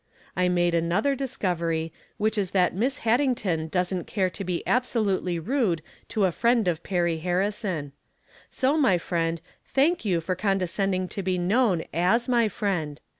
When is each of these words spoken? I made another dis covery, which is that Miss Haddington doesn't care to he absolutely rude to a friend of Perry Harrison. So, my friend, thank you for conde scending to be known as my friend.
I 0.35 0.49
made 0.49 0.73
another 0.73 1.13
dis 1.13 1.37
covery, 1.37 1.91
which 2.17 2.35
is 2.35 2.49
that 2.57 2.73
Miss 2.73 2.97
Haddington 3.05 3.67
doesn't 3.67 4.07
care 4.07 4.31
to 4.31 4.43
he 4.43 4.65
absolutely 4.65 5.37
rude 5.37 5.83
to 6.09 6.25
a 6.25 6.31
friend 6.31 6.67
of 6.67 6.81
Perry 6.81 7.19
Harrison. 7.19 7.91
So, 8.49 8.77
my 8.79 8.97
friend, 8.97 9.39
thank 9.63 10.03
you 10.03 10.19
for 10.19 10.33
conde 10.33 10.61
scending 10.63 11.07
to 11.11 11.21
be 11.21 11.37
known 11.37 11.83
as 11.93 12.27
my 12.27 12.49
friend. 12.49 12.99